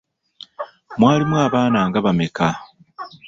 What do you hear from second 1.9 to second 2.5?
bameka?